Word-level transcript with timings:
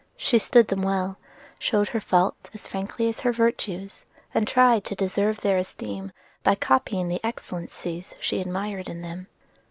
She 0.17 0.39
stood 0.39 0.69
them 0.69 0.81
well; 0.81 1.19
showed 1.59 1.89
her 1.89 1.99
faults 2.01 2.49
as 2.55 2.65
frankly 2.65 3.07
as 3.07 3.19
her 3.19 3.31
virtues, 3.31 4.03
and 4.33 4.47
tried 4.47 4.83
to 4.85 4.95
deserve 4.95 5.41
their 5.41 5.59
esteem 5.59 6.11
by 6.41 6.55
copying 6.55 7.07
the 7.07 7.23
excellencies 7.23 8.15
she 8.19 8.41
admired 8.41 8.89
in 8.89 9.03
them. 9.03 9.27